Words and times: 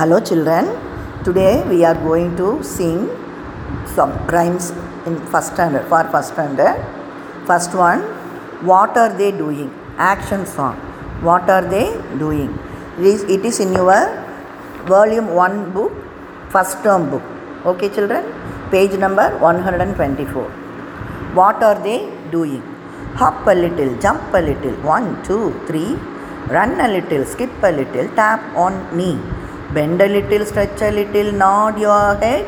Hello 0.00 0.18
children, 0.28 0.66
today 1.24 1.62
we 1.70 1.78
are 1.84 1.96
going 2.04 2.28
to 2.34 2.46
sing 2.64 3.00
some 3.94 4.12
rhymes 4.34 4.66
in 5.08 5.14
first 5.32 5.48
standard 5.52 5.84
for 5.90 6.00
first 6.12 6.30
standard. 6.32 6.76
First 7.48 7.74
one, 7.74 8.00
what 8.70 8.96
are 8.96 9.12
they 9.18 9.30
doing? 9.30 9.68
Action 9.98 10.46
song. 10.46 10.76
What 11.28 11.50
are 11.50 11.66
they 11.74 11.84
doing? 12.18 12.48
It 12.98 13.04
is, 13.12 13.24
it 13.24 13.44
is 13.44 13.60
in 13.60 13.74
your 13.74 13.98
volume 14.86 15.34
1 15.34 15.72
book, 15.74 15.92
first 16.48 16.82
term 16.82 17.10
book. 17.10 17.22
Okay 17.66 17.90
children, 17.90 18.24
page 18.70 18.98
number 19.04 19.28
124. 19.36 20.44
What 21.40 21.62
are 21.62 21.78
they 21.88 21.98
doing? 22.30 22.62
Hop 23.16 23.46
a 23.46 23.54
little, 23.54 23.94
jump 23.98 24.32
a 24.32 24.40
little, 24.40 24.72
one, 24.94 25.22
two, 25.24 25.52
three. 25.66 25.92
Run 26.48 26.80
a 26.80 26.88
little, 26.88 27.26
skip 27.26 27.50
a 27.62 27.70
little, 27.70 28.08
tap 28.16 28.40
on 28.56 28.96
knee. 28.96 29.18
Bend 29.74 30.02
a 30.02 30.08
little, 30.08 30.44
stretch 30.44 30.82
a 30.82 30.90
little, 30.90 31.30
nod 31.30 31.78
your 31.78 32.16
head. 32.16 32.44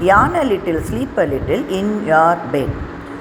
Yawn 0.00 0.34
a 0.34 0.44
little, 0.44 0.82
sleep 0.82 1.16
a 1.16 1.24
little 1.24 1.62
in 1.72 2.04
your 2.04 2.34
bed. 2.54 2.68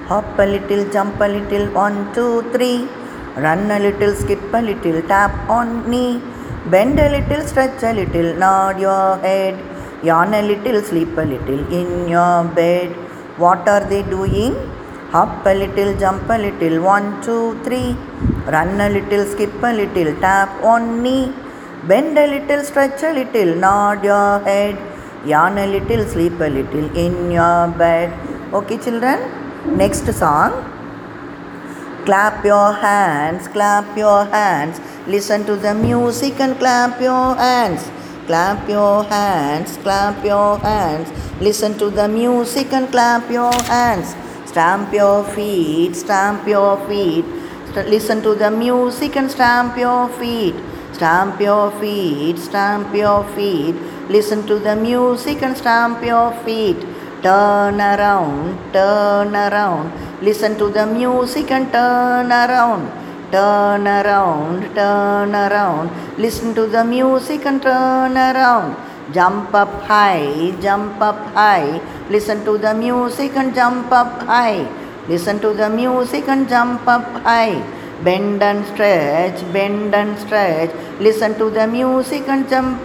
Hop 0.07 0.39
a 0.39 0.45
little, 0.53 0.91
jump 0.91 1.21
a 1.21 1.27
little, 1.27 1.67
one, 1.71 2.11
two, 2.15 2.41
three. 2.51 2.87
Run 3.37 3.69
a 3.69 3.77
little, 3.77 4.15
skip 4.15 4.41
a 4.53 4.61
little, 4.69 5.03
tap 5.03 5.47
on 5.47 5.87
knee. 5.87 6.19
Bend 6.71 6.99
a 6.99 7.09
little, 7.15 7.45
stretch 7.45 7.83
a 7.83 7.93
little, 7.93 8.33
nod 8.35 8.79
your 8.79 9.17
head. 9.17 9.53
Yawn 10.03 10.33
a 10.33 10.41
little, 10.41 10.81
sleep 10.81 11.15
a 11.15 11.21
little 11.21 11.61
in 11.71 12.07
your 12.07 12.43
bed. 12.45 12.89
What 13.37 13.69
are 13.69 13.85
they 13.87 14.01
doing? 14.01 14.55
Hop 15.11 15.45
a 15.45 15.53
little, 15.53 15.95
jump 15.99 16.27
a 16.27 16.39
little, 16.39 16.81
one, 16.81 17.21
two, 17.21 17.59
three. 17.63 17.95
Run 18.47 18.81
a 18.81 18.89
little, 18.89 19.25
skip 19.27 19.53
a 19.61 19.73
little, 19.73 20.19
tap 20.21 20.49
on 20.63 21.03
knee. 21.03 21.31
Bend 21.87 22.17
a 22.17 22.25
little, 22.25 22.63
stretch 22.63 23.03
a 23.03 23.11
little, 23.11 23.55
nod 23.55 24.05
your 24.05 24.39
head. 24.39 24.77
Yawn 25.25 25.57
a 25.57 25.67
little, 25.67 26.05
sleep 26.07 26.39
a 26.39 26.47
little 26.47 26.95
in 26.95 27.29
your 27.29 27.67
bed. 27.77 28.13
Okay, 28.53 28.77
children? 28.77 29.19
Next 29.77 30.05
song. 30.13 30.53
Clap 32.05 32.45
your 32.45 32.71
hands, 32.71 33.49
clap 33.49 33.97
your 33.97 34.23
hands. 34.23 34.79
Listen 35.07 35.45
to 35.45 35.57
the 35.57 35.73
music 35.73 36.39
and 36.39 36.57
clap 36.57 37.01
your 37.01 37.35
hands. 37.35 37.91
Clap 38.27 38.69
your 38.69 39.03
hands, 39.03 39.75
clap 39.83 40.23
your 40.23 40.59
hands. 40.59 41.11
Listen 41.41 41.77
to 41.79 41.89
the 41.89 42.07
music 42.07 42.71
and 42.71 42.89
clap 42.91 43.29
your 43.29 43.53
hands. 43.63 44.15
Stamp 44.45 44.93
your 44.93 45.25
feet, 45.25 45.97
stamp 45.97 46.47
your 46.47 46.77
feet. 46.87 47.25
St- 47.73 47.89
listen 47.89 48.21
to 48.21 48.35
the 48.35 48.49
music 48.49 49.17
and 49.17 49.29
stamp 49.29 49.77
your 49.77 50.07
feet. 50.07 50.55
Stamp 51.03 51.37
your 51.41 51.69
feet, 51.81 52.37
stamp 52.37 52.95
your 52.95 53.25
feet. 53.35 53.75
Listen 54.07 54.47
to 54.47 54.57
the 54.57 54.73
music 54.73 55.43
and 55.43 55.57
stamp 55.57 56.01
your 56.01 56.31
feet. 56.45 56.79
Turn 57.21 57.81
around, 57.81 58.57
turn 58.71 59.35
around. 59.35 59.91
Listen 60.21 60.57
to 60.57 60.69
the 60.69 60.85
music 60.85 61.51
and 61.51 61.69
turn 61.73 62.31
around. 62.31 62.87
Turn 63.33 63.85
around, 63.85 64.73
turn 64.75 65.35
around. 65.35 65.91
Listen 66.17 66.55
to 66.55 66.67
the 66.67 66.85
music 66.85 67.45
and 67.45 67.61
turn 67.61 68.15
around. 68.15 68.77
Jump 69.11 69.53
up 69.53 69.73
high, 69.81 70.55
jump 70.61 71.01
up 71.01 71.19
high. 71.33 71.81
Listen 72.09 72.45
to 72.45 72.57
the 72.57 72.73
music 72.73 73.35
and 73.35 73.53
jump 73.53 73.91
up 73.91 74.21
high. 74.21 74.65
Listen 75.09 75.37
to 75.41 75.53
the 75.53 75.69
music 75.69 76.29
and 76.29 76.47
jump 76.47 76.87
up 76.87 77.03
high. 77.27 77.61
Bend 78.03 78.43
and 78.43 78.65
stretch, 78.65 79.39
bend 79.53 79.93
and 79.93 80.17
stretch. 80.19 80.71
Listen 80.99 81.37
to 81.37 81.49
the 81.49 81.65
music 81.67 82.27
and 82.27 82.49
jump. 82.49 82.81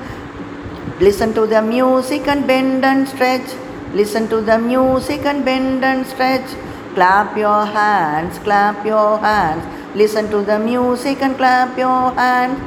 Listen 1.01 1.33
to 1.35 1.47
the 1.47 1.63
music 1.65 2.29
and 2.29 2.47
bend 2.47 2.85
and 2.85 3.09
stretch. 3.09 3.49
Listen 3.95 4.29
to 4.29 4.41
the 4.41 4.59
music 4.61 5.25
and 5.25 5.45
bend 5.45 5.85
and 5.85 6.07
stretch. 6.07 6.49
Clap 6.95 7.37
your 7.37 7.65
hands, 7.69 8.39
clap 8.41 8.85
your 8.85 9.19
hands. 9.19 9.65
Listen 9.95 10.31
to 10.31 10.43
the 10.43 10.59
music 10.61 11.23
and 11.23 11.37
clap 11.37 11.77
your 11.79 12.03
hands. 12.15 12.59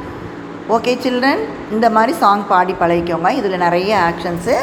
Okay 0.76 0.92
children 1.04 1.42
இந்த 1.76 1.88
மாதிரி 1.96 2.14
song 2.20 2.44
பாடி 2.50 2.74
பழகிக்கோங்க 2.82 3.30
இதில் 3.38 3.64
நிறைய 3.64 3.92
actions 4.10 4.56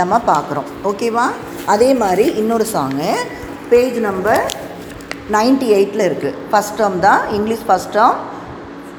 நம்ம 0.00 0.14
பார்க்குறோம் 0.30 0.68
ஓகேவா 0.90 1.26
அதே 1.74 1.90
மாதிரி 2.02 2.24
இன்னொரு 2.40 2.66
சாங்கு 2.72 3.10
பேஜ் 3.70 3.98
நம்பர் 4.08 4.42
நைன்டி 5.32 5.68
எயிட்டில் 5.76 6.06
இருக்குது 6.06 6.38
ஃபஸ்ட் 6.50 6.76
டேர்ம் 6.76 6.98
தான் 7.00 7.22
English 7.28 7.66
first 7.68 7.92
term 7.92 8.18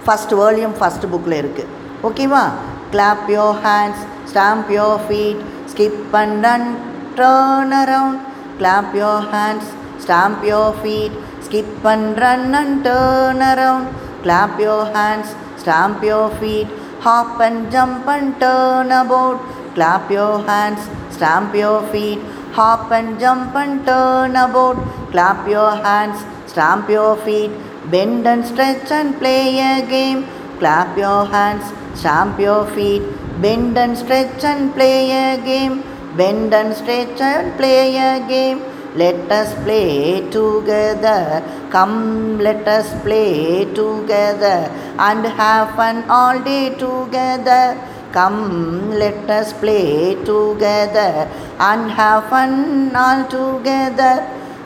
first 0.05 0.33
வேர்லியம் 0.33 0.75
first 0.79 1.05
புக்கில் 1.11 1.37
இருக்குது 1.41 1.71
ஓகேவா 2.03 2.43
clap 2.91 3.27
your 3.29 3.57
hands 3.65 4.03
stamp 4.29 4.71
your 4.71 5.01
feet 5.05 5.41
skip 5.67 6.15
and 6.15 6.45
and 6.45 6.71
turn 7.15 7.73
around 7.73 8.19
clap 8.57 8.95
your 8.95 9.27
hands 9.33 9.69
stamp 10.03 10.45
your 10.45 10.75
feet 10.81 11.15
skip 11.45 11.85
and 11.85 12.09
run 12.17 12.49
and 12.53 12.79
turn 12.83 13.43
around 13.43 13.89
clap 14.23 14.57
your 14.59 14.89
hands 14.95 15.33
stamp 15.61 16.03
your 16.03 16.33
feet 16.39 16.71
hop 17.01 17.41
and 17.41 17.63
jump 17.71 18.09
and 18.09 18.33
turn 18.39 18.93
about 18.95 19.41
clap 19.75 20.09
your 20.09 20.33
hands 20.47 20.85
stamp 21.15 21.55
your 21.55 21.77
feet 21.89 22.21
hop 22.57 22.91
and 22.97 23.19
jump 23.19 23.55
and 23.61 23.85
turn 23.85 24.35
about. 24.43 24.77
Clap 25.11 25.47
your 25.55 25.71
hands, 25.85 26.19
stamp 26.51 26.89
your 26.89 27.15
feet, 27.25 27.51
bend 27.91 28.25
and 28.27 28.45
stretch 28.51 28.91
and 28.91 29.17
play 29.19 29.59
a 29.71 29.73
game. 29.95 30.21
Clap 30.59 30.97
your 30.97 31.25
hands, 31.25 31.65
stamp 31.99 32.39
your 32.39 32.65
feet, 32.75 33.03
bend 33.41 33.77
and 33.77 33.97
stretch 33.97 34.43
and 34.51 34.73
play 34.73 34.99
a 35.23 35.37
game. 35.49 35.83
Bend 36.17 36.53
and 36.53 36.73
stretch 36.73 37.19
and 37.19 37.57
play 37.57 37.97
a 37.97 38.25
game. 38.29 38.61
Let 38.95 39.29
us 39.39 39.49
play 39.65 40.21
together. 40.29 41.43
Come, 41.69 42.39
let 42.39 42.65
us 42.65 42.87
play 43.03 43.65
together 43.79 44.59
and 45.07 45.25
have 45.25 45.75
fun 45.75 46.09
all 46.09 46.39
day 46.39 46.69
together. 46.85 47.65
Come, 48.13 48.91
let 48.91 49.29
us 49.29 49.51
play 49.51 50.15
together 50.23 51.29
and 51.59 51.91
have 51.91 52.29
fun 52.29 52.95
all 52.95 53.23
together. 53.35 54.15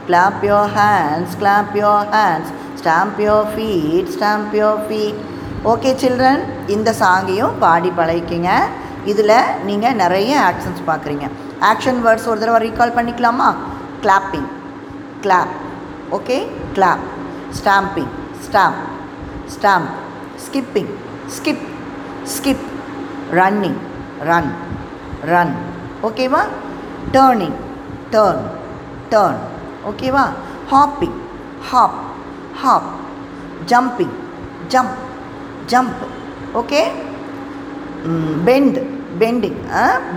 Clap 0.07 0.43
your 0.43 0.67
hands, 0.67 1.35
clap 1.35 1.75
your 1.75 2.05
hands, 2.13 2.47
stamp 2.81 3.19
your 3.19 3.45
feet, 3.55 4.07
stamp 4.17 4.53
your 4.61 4.77
feet. 4.89 5.15
Okay 5.71 5.89
children 6.01 6.43
இந்த 6.67 6.89
சாங்கையும் 6.99 7.57
பாடி 7.59 7.89
பழகிக்கிங்க. 7.97 8.51
இதில் 9.11 9.33
நீங்கள் 9.67 9.97
நிறைய 10.01 10.31
actions 10.49 10.83
பார்க்குறீங்க. 10.89 11.25
Action 11.71 11.99
words 12.05 12.27
ஒரு 12.31 12.39
தடவை 12.39 12.59
recall 12.65 12.95
பண்ணிக்கலாமா? 12.97 13.49
Clapping 14.03 14.49
clap 15.23 15.53
okay 16.17 16.37
clap 16.75 17.03
stamping 17.59 18.13
stamp 18.45 18.79
stamp 19.55 19.89
skipping 20.45 20.93
skip 21.35 21.65
skip 22.35 22.65
running 23.39 23.79
run 24.29 24.51
run 25.31 25.53
ஓகேவா 26.07 26.41
டேர்னிங் 27.11 27.57
டேர்ன் 28.09 28.43
டேர்ன் 29.09 29.39
ஓகேவா 29.87 30.25
hopping 30.69 31.17
hop 31.71 31.93
hop 32.61 32.83
jumping 33.65 34.15
jump 34.67 34.97
jump 35.65 36.01
okay 36.53 36.91
bend 38.45 38.81
bending 39.19 39.59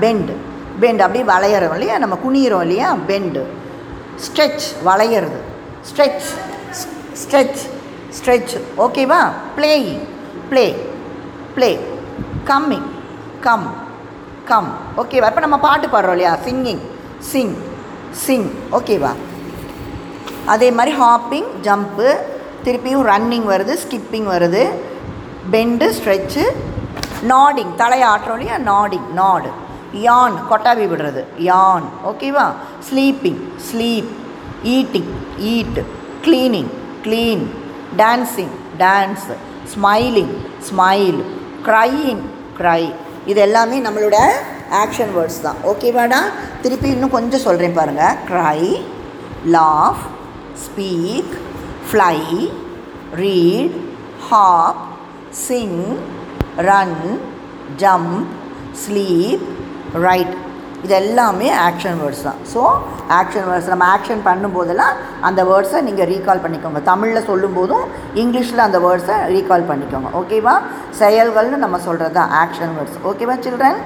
bend 0.00 0.34
bend 0.80 1.00
அப்படியே 1.00 1.24
வளையிறோம் 1.24 1.72
இல்லையா? 1.72 1.98
நம்ம 1.98 2.18
குனியிறோம் 2.24 2.60
இல்லையா? 2.60 2.94
பெண்டு 3.06 3.46
ஸ்ட்ரெச் 4.16 4.66
வளையிறது. 4.84 5.38
ஸ்ட்ரெச் 5.90 6.28
ஸ்ட்ரெச் 7.22 7.60
ஸ்ட்ரெச் 8.18 8.60
ஓகேவா 8.76 9.30
playing 9.56 10.00
play 10.48 10.64
play 11.54 11.78
coming 12.44 12.88
come 13.40 13.81
come 14.52 14.70
ஓகேவா 15.00 15.28
இப்போ 15.30 15.42
நம்ம 15.44 15.58
பாட்டு 15.66 15.86
பாடுறோம் 15.92 16.16
இல்லையா? 16.16 16.32
சிங்கிங் 16.46 16.82
சிங் 17.30 17.54
சிங் 18.24 18.48
ஓகேவா 18.78 19.12
அதே 20.54 20.68
மாதிரி 20.78 20.92
ஹாப்பிங் 21.02 21.48
ஜம்ப்பு 21.66 22.08
திருப்பியும் 22.64 23.04
ரன்னிங் 23.10 23.46
வருது 23.52 23.74
ஸ்கிப்பிங் 23.82 24.28
வருது. 24.34 24.62
பெண்டு 25.52 25.86
ஸ்ட்ரெச்சு 25.96 26.44
நாடிங் 27.30 27.72
தலையை 27.80 28.06
ஆட்டுறோம் 28.12 28.38
இல்லையா? 28.38 28.56
நாடிங் 28.70 29.08
நாடு 29.20 29.50
யான் 30.06 30.36
கொட்டாவி 30.50 30.84
விடுறது. 30.90 31.22
யான் 31.50 31.86
ஓகேவா 32.10 32.46
sleeping 32.88 33.40
sleep 33.68 34.10
eating 34.76 35.10
eat 35.52 35.80
cleaning 36.26 36.70
clean 37.04 37.44
dancing 38.00 38.54
dance 38.84 39.26
smiling 39.74 40.34
smile 40.68 41.20
crying 41.68 42.22
cry 42.60 42.82
இது 43.26 43.40
எல்லாமே 43.40 43.80
நம்மளோட 43.80 44.16
ஆக்ஷன் 44.70 45.12
வேர்ட்ஸ் 45.16 45.42
தான். 45.42 45.56
ஓகேவாடா 45.64 46.20
திருப்பி 46.62 46.88
இன்னும் 46.88 47.10
கொஞ்சம் 47.10 47.40
சொல்கிறேன் 47.40 47.72
பாருங்கள் 47.72 48.16
cry 48.28 48.60
laugh 49.46 50.02
speak 50.66 51.34
fly 51.90 52.16
read 53.14 53.76
hop 54.28 54.80
sing 55.30 55.82
run 56.56 56.98
jump 57.76 58.26
sleep 58.86 59.44
write 59.92 60.34
இது 60.84 60.94
எல்லாமே 61.00 61.48
ஆக்ஷன் 61.68 61.98
வேர்ட்ஸ் 62.02 62.24
தான். 62.28 62.38
ஸோ 62.52 62.62
ஆக்ஷன் 63.18 63.46
வேர்ட்ஸ் 63.48 63.70
நம்ம 63.72 63.86
ஆக்ஷன் 63.96 64.22
பண்ணும்போதெல்லாம் 64.28 64.94
அந்த 65.28 65.40
வேர்ட்ஸை 65.50 65.80
நீங்கள் 65.88 66.08
ரீகால் 66.12 66.42
பண்ணிக்கோங்க. 66.44 66.80
தமிழில் 66.90 67.28
சொல்லும்போதும் 67.30 67.84
இங்கிலீஷில் 68.22 68.66
அந்த 68.68 68.80
வேர்ட்ஸை 68.86 69.18
ரீகால் 69.34 69.68
பண்ணிக்கோங்க. 69.70 70.10
ஓகேவா 70.20 70.54
செயல்கள்னு 71.02 71.64
நம்ம 71.64 71.80
சொல்கிறது 71.88 72.16
தான் 72.20 72.32
ஆக்ஷன் 72.44 72.74
வேர்ட்ஸ் 72.78 72.98
ஓகேவா 73.10 73.36
சில்ட்ரன் 73.46 73.80